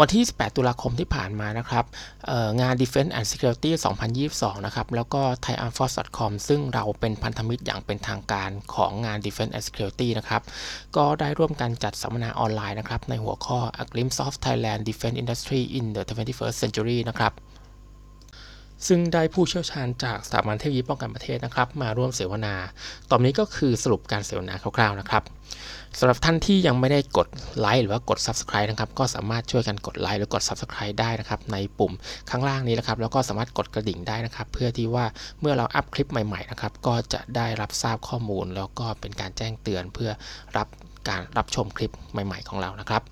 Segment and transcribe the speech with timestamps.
[0.00, 1.84] วันที่ 18 ตุลาคมที่ผ่านมานะครับ
[2.60, 3.70] งาน Defense and Security
[4.18, 10.42] 2022 นะครับ แล้วก็ thaiarmforce.com ซึ่งเราเป็นพันธมิตรอย่างเป็นทางการของงาน Defense and Security นะครับ
[10.96, 17.32] ก็ได้ร่วมกันจัดสัมมนาออนไลน์นะครับ ในหัวข้อ A Glimpse of Thailand Defense Industry in the 21st Century นะครับ
[18.86, 22.54] ซึ่งได้ผู้เชี่ยวชาญจากสถาบันเทคโนโลยีป้องกันประเทศนะครับ มาร่วมเสวนา
[23.10, 25.22] ต่อนี้ก็คือสรุปการเสวนาคร่าวๆนะครับ
[25.98, 27.28] สำหรับท่านที่ยังไม่ได้กด
[27.58, 31.92] ไลค์หรือว่ากด Subscribe นะครับ ก็สามารถช่วยกันกดไลค์หรือกด Subscribe ได้นะครับ ในปุ่ม
[32.30, 35.04] ข้างล่างนี้นะครับ แล้วก็สามารถกดกระดิ่งได้นะครับ เพื่อที่ว่า
[35.40, 40.10] เมื่อเราอัพคลิปใหม่ๆนะครับ ก็จะได้รับทราบข้อมูล แล้วก็เป็นการแจ้งเตือนเพื่อ
[40.56, 40.68] รับ
[41.08, 43.02] การรับชมคลิปใหม่ ๆ ของเรานะครับ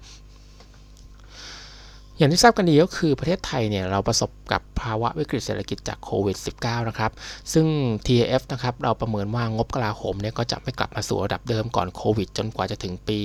[2.19, 7.13] อย่างที่ทราบกันดีก็คือประเทศไทยเนี่ยเราประสบกับภาวะวิกฤตเศรษฐกิจจากโควิด -19 นะครับ
[7.53, 7.67] ซึ่ง
[8.07, 13.19] TAF นะครับเราประเมินว่างบกลาโหมเนี่ยก็จะไม่กลับมาสู่ระดับเดิมก่อนโควิด จนกว่าจะถึงปี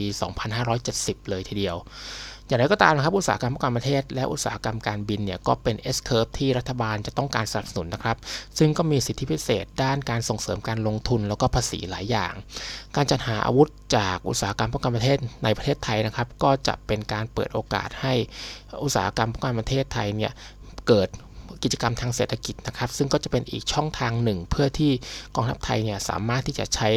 [0.61, 1.77] 2570 เลยทีเดียว
[2.49, 8.17] อย่างไรก็ตามนะครับอุตสาหกรรมการประเทศ และอุตสาหกรรมการบินเนี่ยก็เป็น S curve ที่รัฐบาลจะต้องการสนับสนุนนะครับ
[8.57, 12.33] ซึ่งก็มีสิทธิพิเศษ ด้านการส่งเสริมการลงทุนแล้วก็ภาษีหลายอย่าง
[12.95, 18.13] การจัดหาอาวุธจากอุตสาหกรรมป้องกันประเทศในประเทศไทยนะครับ ก็จะเป็นการเปิดโอกาสให้
[18.83, 20.31] อุตสาหกรรมป้องกันประเทศไทยเนี่ย
[20.87, 21.09] เกิด
[21.63, 24.91] กิจกรรมทางเศรษฐกิจนะครับ ซึ่งก็จะเป็นอีกช่องทางหนึ่ง เพื่อที่
[25.35, 26.89] กองทัพไทยเนี่ยสามารถที่จะใช้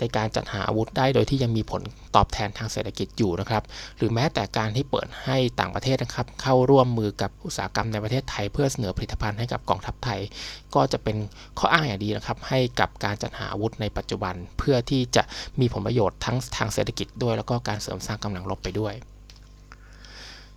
[0.00, 1.82] ในการจัดหาอาวุธได้ โดยที่ยังมีผล
[2.16, 3.62] ตอบแทนทางเศรษฐกิจอยู่นะครับ
[3.96, 10.20] หรือแม้แต่การที่เปิดให้ต่างประเทศนะครับ เข้าร่วมมือกับอุตสาหกรรมในประเทศไทย เพื่อเสนอผลิตภัณฑ์ให้กับกองทัพไทย
[10.74, 11.16] ก็จะเป็น
[11.58, 15.22] ข้ออ้างอย่างดีนะครับ ให้กับการจัดหาอาวุธในปัจจุบัน เพื่อที่จะ
[15.60, 18.94] มีผลประโยชน์ทั้งทางเศรษฐกิจด้วย แล้วก็การเสริมสร้างกำลังรบไปด้วย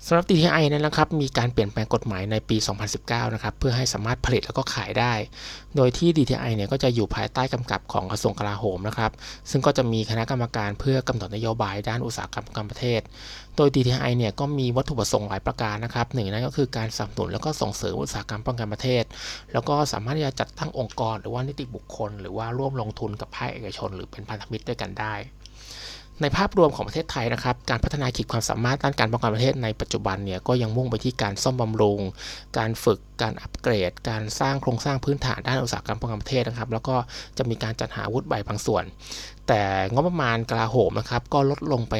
[0.06, 2.58] สำหรับ DTI นั้นนะครับมีการเปลี่ยนแปลงกฎหมายในปี
[2.96, 5.14] 2019 นะครับเพื่อให้สามารถผลิตแล้วก็ขายได้
[5.76, 9.12] โดยที่ DTI เนี่ยก็จะอยู่ภายใต้กำกับของกระทรวงกลาโหมนะครับ
[9.50, 13.02] ซึ่งก็จะมีคณะกรรมการเพื่อกำหนดนโยบายด้านอุตสาหกรรมการประเทศ
[13.58, 19.04] โดย DTI เนี่ยก็มีวัตถุประสงค์หลายประการนะครับหนึ่งนั่นก็คือการสนับสนุนแล้วก็ส่งเสริมอุตสาหกรรมป้องกันประเทศ
[19.54, 25.14] แล้วก็สามารถที่จะจัดตั้งองค์กร หรือว่านิติบุคคล หรือว่าร่วมลงทุนกับภาคเอกชน หรือเป็นพันธมิตรด้วยกันได้
[26.22, 32.00] ในภาพรวมของประเทศไทยนะครับ การพัฒนาขีดความสามารถด้านการป้องกันประเทศในปัจจุบันเนี่ยก็ยังมุ่งไปที่การซ่อมบำรุง
[32.58, 36.96] การฝึก การอัปเกรด การสร้างโครงสร้างพื้นฐานด้านอุตสาหกรรมป้องกันประเทศนะครับ แล้วก็
[37.38, 38.84] จะมีการจัดหาวุธใบบางส่วน
[39.48, 39.64] แต่
[39.94, 41.94] งบประมาณกลาโหมนะครับก็ลดลงไป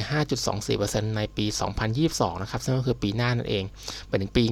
[0.56, 1.46] 5.24%ในปี
[1.94, 3.64] 2022 นะครับซึ่งก็คือปีหน้านั่นเอง
[4.08, 4.44] ไปถึงปี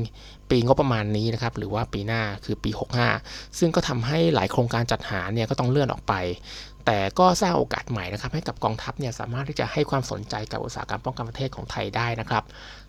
[0.49, 2.69] ปีงบประมาณนี้นะครับหรือว่าปีหน้าคือปี
[3.13, 6.13] 65 ซึ่งก็ทำให้หลายโครงการจัดหาเนี่ยก็ต้องเลื่อนออกไป
[6.89, 12.43] แต่ก็สร้างโอกาสใหม่นะครับให้กับกองทัพเนี่ยสามารถที่จะให้ความสนใจกับอุตสาหกรรมป้องกันประเทศของไทยได้นะครับ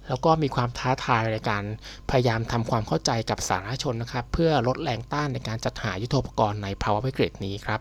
[0.08, 1.64] แล้วก็มีความท้าทายในการ
[2.10, 7.80] พยายามทำความเข้าใจกับสาธารณชนนะครับ เพื่อลดแรงต้านในการจัดหายุทโธปกรณ์ในภาวะวิกฤตนี้ครับ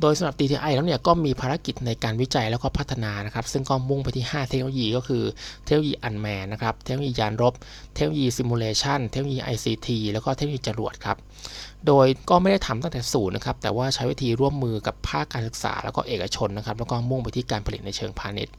[0.00, 5.22] โดยสำหรับ DTI แล้วเนี่ยก็มีภารกิจในการวิจัยแล้วก็พัฒนานะครับ ซึ่งก็มุ่งไปที่ 5 เทคโนโลยีก็คือ
[5.64, 7.54] เทคโนโลยี unmanned นะครับ เทคโนโลยียานรบ
[7.94, 11.16] เทคโนโลยี simulation เทคโนโลยี ICT แล้วก็เทคโนโลยีจรวดครับ
[11.86, 18.54] โดยก็ไม่ได้ทำตั้งแต่ศูนย์นะครับ แต่ว่าใช้วิธีร่วมมือกับภาคการศึกษาแล้วก็เอกชนนะครับ แล้วก็มุ่งไปที่การผลิตในเชิงพาณิชย์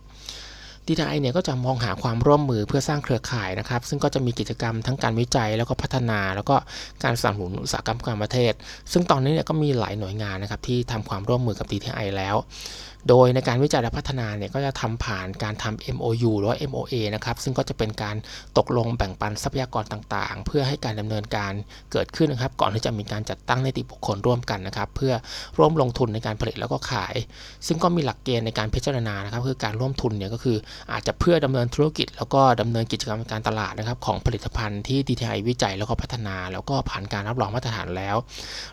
[0.88, 6.56] ดีไอเนี่ยก็จะมองหาความร่วมมือเพื่อสร้างเครือข่ายนะครับ ซึ่งก็จะมีกิจกรรมทั้งการวิจัยแล้วก็พัฒนา แล้วก็
[7.04, 8.54] การสนับสนุนอุตสาหกรรมการประเทศ
[8.92, 12.36] ซึ่งตอนนี้เนี่ยก็มีหลายหน่วยงานนะครับที่ทำความร่วมมือกับดีไอแล้ว
[13.10, 18.16] โดยในการวิจัยและพัฒนาเนี่ยก็จะทำผ่านการทำ MOU หรือ MOA นะครับ ซึ่งก็จะเป็นการ
[18.58, 21.54] ตกลงแบ่งปันทรัพยากรต่างๆ เพื่อให้การดำเนินการ
[21.92, 25.14] เกิดขึ้นนะครับ ก่อนที่จะมีการจัดตั้งนิติบุคคลร่วมกันนะครับ เพื่อ
[25.58, 27.16] ร่วมลงทุนในการผลิตแล้วก็ขาย
[27.68, 30.58] ซึ่งก็มีหลักเกณฑ์ในการพิจารณานะครับ คือการร่วมทุนเนี่ยก็คือ
[30.92, 38.16] อาจจะเพื่อดำเนินธุรกิจ แล้วก็ดำเนินกิจกรรมการตลาดนะครับ ของผลิตภัณฑ์ที่ DTI วิจัยแล้วก็พัฒนา แล้วก็ผ่านการรับรองมาตรฐานแล้ว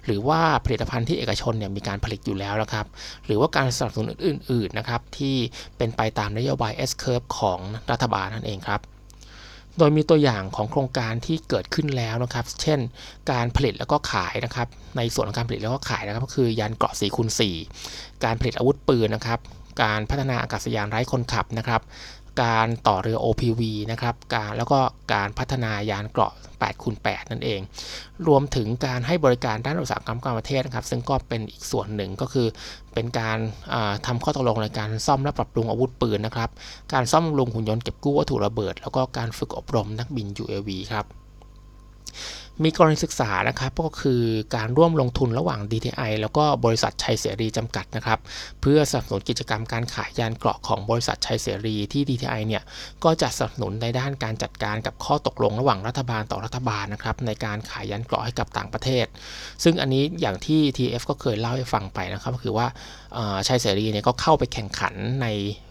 [0.04, 2.86] หรือว่าผลิตภัณฑ์ที่เอกชนเนี่ยมีการผลิตอยู่แล้วนะครับ
[3.26, 5.36] หรือว่าการสนับสนุนอื่น ๆ นะครับ ที่
[5.76, 8.82] เป็นไปตามนโยบาย S curve ของรัฐบาลนั่นเองครับ
[9.78, 12.80] โดยมีตัวอย่างของโครงการที่เกิดขึ้นแล้วนะครับ เช่น
[13.30, 17.28] การผลิตแล้วก็ขายนะครับ ในส่วนของการผลิตแล้วก็ขายนะครับ ก็คือยานเกราะ4คูณ
[17.76, 19.40] 4การผลิตอาวุธปืนนะครับ
[19.82, 21.80] การพัฒนาอากาศยานไร้คนขับนะครับ
[22.42, 23.60] การต่อเรือ OPV
[23.92, 24.78] นะครับ การแล้วก็
[25.12, 27.60] การพัฒนายานเกราะ8คูณ8นั่นเอง
[28.28, 32.46] รวมถึงการให้บริการด้านอุตสาหกรรมการประเทศนะครับ ซึ่งก็เป็นอีกส่วนหนึ่งก็คือ
[32.94, 33.38] เป็นการ
[34.06, 36.50] ทำข้อตกลงในการซ่อมและปรับปรุงอาวุธปืนนะครับ
[36.92, 41.06] การซ่อมบำรุงหุ่นยนต์เก็บกู้วัตถุระเบิด แล้วก็การฝึกอบรมนักบิน UAV ครับ
[42.64, 44.22] มีกรณีศึกษานะครับก็คือ
[44.56, 48.18] การร่วมลงทุนระหว่าง DTI แล้วก็บริษัทชัยเสรีจำกัดนะครับ
[48.60, 52.62] เพื่อสนับสนุนกิจกรรมการขายยานเกราะของบริษัทชัยเสรีที่ DTI เนี่ย
[53.04, 59.06] ก็จะสนับสนุนในด้านการจัดการกับข้อตกลงระหว่างรัฐบาลต่อรัฐบาลนะครับในการขายยานเกราะให้กับต่างประเทศ
[59.64, 62.66] ซึ่งอันนี้อย่างที่ TAF ก็เคยเล่าให้ฟังไปนะครับก็คือว่า
[63.46, 65.26] ชัยเสรีเนี่ยก็เข้าไปแข่งขันใน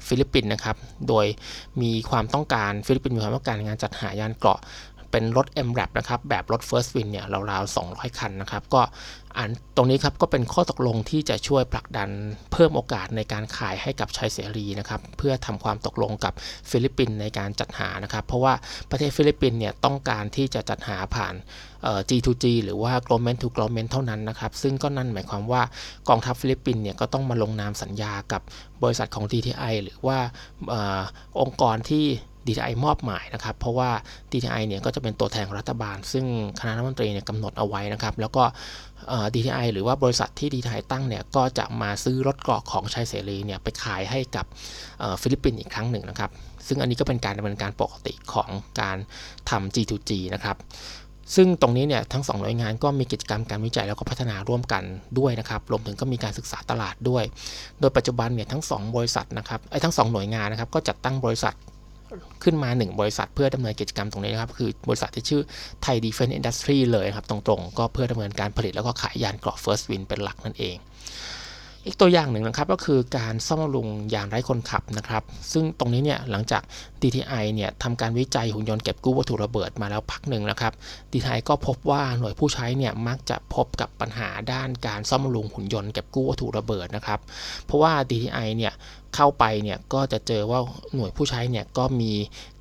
[0.08, 1.26] ฟิลิปปินส์นะครับโดย
[1.82, 4.60] มีความต้องการฟิลิปปินส์มีความต้องการในการจัดหายานเกราะ
[5.12, 8.82] เป็นรถ m r a p นะครับแบบรถ First Win เนี่ยราวๆ 200 คันนะครับก็
[9.38, 12.10] อันตรงนี้ครับก็เป็นข้อตกลงที่จะช่วยผลักดัน
[12.52, 16.34] เพิ่มโอกาสในการขายให้กับชัยเสรีนะครับเพื่อทำความตกลงกับ
[16.70, 18.54] ฟิลิปปินส์ในการจัดหานะครับ เพราะว่า
[18.90, 21.36] ประเทศฟิลิปปินส์เนี่ยต้องการที่จะจัดหาผ่าน
[22.10, 25.62] G2G หรือว่า government to government เท่านั้นนะครับ ซึ่งก็นั่นหมายความว่า
[26.10, 28.42] กองทัพฟิลิปปินส์เนี่ยก็ต้องมาลงนามสัญญากับ
[28.84, 30.18] บริษัทของ DTI หรือว่า
[30.72, 32.06] องค์กรที่
[32.48, 33.90] DTI มอบหมายนะครับ เพราะว่า
[34.32, 36.26] DTI เนี่ยก็จะเป็นตัวแทนรัฐบาล ซึ่ง
[36.60, 38.44] คณะรัฐมนตรีเนี่ยกำหนดเอาไว้นะครับ แล้วก็
[39.34, 44.46] DTI หรือว่าบริษัทที่ DTI ตั้งเนี่ยก็จะมาซื้อรถเกราะของชัยเสรีเนี่ยไปขายให้กับ
[45.22, 46.32] ฟิลิปปินส์อีกครั้งหนึ่งนะครับ
[46.68, 48.50] ซึ่งอันนี้ก็เป็นการดำเนินการปกติของ
[48.82, 48.98] การ
[49.50, 50.58] ทำ G2G นะครับ
[51.36, 54.84] ซึ่งตรงนี้เนี่ยทั้ง2หน่วยงานก็มีกิจกรรมการวิจัยแล้วก็พัฒนาร่วมกัน
[55.20, 57.24] ด้วยนะครับ รวมถึงก็มีการศึกษาตลาดด้วย
[57.80, 61.56] โดยปัจจุบันเนี่ยทั้ง 2 บริษัทนะครับไอ้ทั้ง 2 หน่วยงานนะครับก็จัดตั้งบริษัท
[62.44, 65.42] ขึ้นมา 1 บริษัทเพื่อดำเนินกิจกรรมตรงนี้นะครับ คือบริษัทที่ชื่อ
[65.84, 70.76] ไทยดีเฟนต์อินดัสทรีเลยครับ ตรงๆ ก็เพื่อดำเนินการผลิตแล้วก็ขายยานเกราะ First Win เป็นหลักนั่นเอง
[71.88, 76.62] อีกตัวอย่างหนึ่งนะครับก็คือการซ่อมบำรุงยานไร้คนขับนะครับ ซึ่งตรงนี้เนี่ยหลังจาก
[77.02, 80.74] DTI เนี่ยทำการวิจัยหุ่นยนต์เก็บกู้วัตถุระเบิดมาแล้วพักหนึ่งนะครับ
[81.12, 87.20] DTI ก็พบว่าหน่วยผู้ใช้เนี่ยมักจะพบกับปัญหาด้านการซ่อมบำรุงหุ่นยนต์เก็บกู้วัตถุระเบิดนะครับ
[87.66, 88.74] เพราะว่า DTI เนี่ย
[89.16, 90.60] เข้าไปเนี่ยก็จะเจอว่า
[90.96, 92.12] หน่วยผู้ใช้เนี่ยก็มี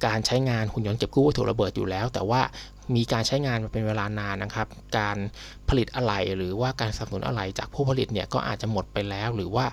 [0.04, 2.40] การใช้งานหุ่นยนต์เก็บกู้วัตถุระเบิดอยู่แล้ว แต่ว่า
[2.94, 4.68] มีการใช้งานมาเป็นเวลานานนะครับ
[4.98, 5.16] การ
[5.68, 9.66] ผลิตอะไหล่หรือว่าการสนับสนุนอะไหล่จากผู้ผลิตเนี่ยก็อาจจะหมดไปแล้วหรือว่า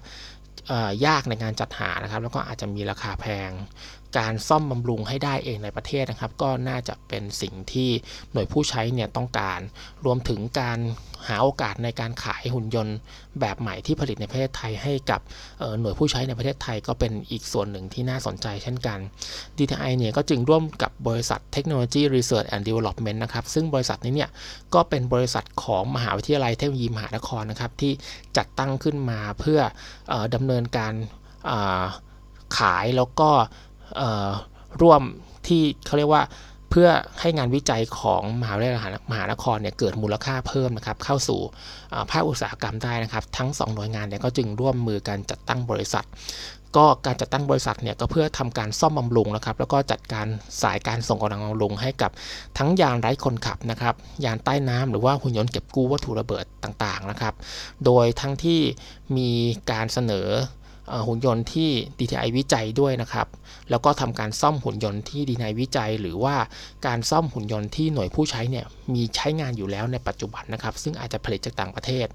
[1.05, 3.51] ยากในการจัดหานะครับ แล้วก็อาจจะมีราคาแพง
[4.17, 7.89] การซ่อมบำรุงให้ได้เองในประเทศนะครับ ก็น่าจะเป็นสิ่งที่
[8.31, 9.59] หน่วยผู้ใช้เนี่ยต้องการ
[10.05, 10.79] รวมถึงการ
[11.27, 12.97] หาโอกาสในการขายหุ่นยนต์
[13.39, 15.21] แบบใหม่ที่ผลิตในประเทศไทยให้กับ
[15.79, 18.99] หน่วยผู้ใช้ในประเทศไทยก็เป็นอีกส่วนหนึ่งที่น่าสนใจเช่นกัน
[19.57, 24.29] DTI เนี่ยก็จึงร่วมกับบริษัท Technology Research and Development นะครับซึ่งบริษัทนี้เนี่ย
[24.73, 27.91] ก็เป็นบริษัทของมหาวิทยาลัยเทคโนโลยีมหานครนะครับที่
[28.37, 29.59] จัดตั้งขึ้นมาเพื่อ
[30.11, 30.93] อดำเนินการ
[32.57, 33.29] ขายแล้วก็
[34.81, 35.01] ร่วม
[35.47, 36.23] ที่เขาเรียกว่า
[36.69, 38.81] เพื่อให้งานวิจัยของมหาวิทยาลัย
[39.11, 41.39] มหานครเนี่ยเกิดมูลค่าเพิ่มนะครับเข้าสู่
[42.11, 46.05] ภาคอุตสาหกรรมได้นะครับ ทั้ง 2 หน่วยงานเนี่ยก็จึงร่วมมือกันจัดตั้งบริษัท
[46.75, 50.27] ก็การจัดตั้งบริษัทเนี่ยก็เพื่อทำการซ่อมบำรุงนะครับแล้วก็จัดการ
[50.61, 52.11] สายการส่งกำลังบำรุงให้กับ
[52.57, 53.95] ทั้งยานไร้คนขับนะครับ
[54.25, 57.33] ยานใต้น้ำหรือว่าหุ่นยนต์เก็บกู้วัตถุระเบิดต่างๆนะครับ
[57.85, 58.59] โดยทั้งที่
[59.17, 59.29] มี
[59.71, 60.27] การเสนอ
[61.07, 61.69] หุ่นยนต์ที่
[61.99, 63.27] DTI วิจัยด้วยนะครับ
[63.69, 66.35] แล้วก็ทำการซ่อมหุ่นยนต์ที่ DTI วิจัย หรือว่า
[66.87, 72.07] การซ่อมหุ่นยนต์ที่หน่วยผู้ใช้เนี่ยมีใช้งานอยู่แล้วในปัจจุบันนะครับ ซึ่งอาจจะผลิตจากต่างประเทศ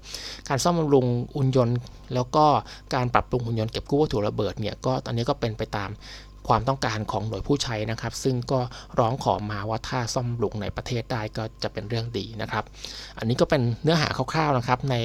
[0.49, 1.05] การซ่อมบำรุง
[1.35, 1.77] หุ่นยนต์
[2.13, 2.45] แล้วก็
[2.95, 5.89] การปรับปรุงหุ่นยนต์เก็บกู้วัตถุระเบิดเนี่ยก็ตอนนี้ก็เป็นไปตาม
[6.47, 8.59] ความต้องการของหน่วยผู้ใช้นะครับ ซึ่งก็
[8.99, 12.63] ร้องขอมาว่าถ้าซ่อมบำรุงในประเทศได้ก็จะเป็นเรื่องดีนะครับ
[13.17, 14.95] อันนี้ก็เป็นเนื้อหาคร่าวๆนะครับใน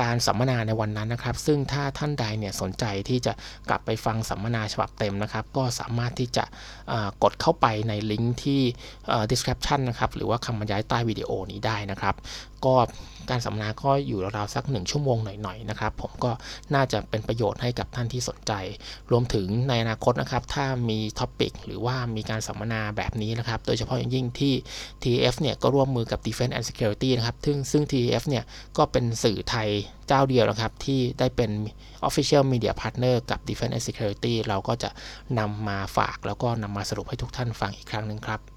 [0.00, 3.32] การสัมมนาในวันนั้นนะครับ ซึ่งถ้าท่านใดเนี่ยสนใจที่จะ
[3.68, 6.44] กลับไปฟังสัมมนาฉบับเต็มนะครับ ก็สามารถที่จะ
[7.22, 8.60] กดเข้าไปในลิงก์ที่
[9.30, 12.14] description นะครับหรือว่าคำบรรยายใต้วิดีโอนี้ได้นะครับ
[12.66, 12.74] ก็
[13.30, 16.30] การสัมมนาก็อยู่ราวๆสัก 1 ชั่วโมงหน่อยๆนะครับ ผมก็
[16.74, 18.52] น่าจะเป็นประโยชน์ให้กับท่านที่สนใจ
[19.10, 24.54] รวมถึงในอนาคตนะครับ ถ้ามีท็อปิกหรือว่ามีการสัมมนาแบบนี้นะครับ โดยเฉพาะอย่างยิ่งที่
[25.02, 28.44] TF เนี่ยก็ร่วมมือกับ Defense and Security นะครับ ซึ่งซึ่ง TF เนี่ย
[28.76, 29.68] ก็เป็นสื่อไทย
[30.08, 31.50] เจ้าเดียวนะครับ ที่ได้เป็น
[32.08, 34.90] Official Media Partner กับ Defense and Security เราก็จะ
[35.38, 38.53] นำมาฝากแล้วก็นำมาสรุปให้ทุกท่านฟังอีกครั้งหนึ่งครับ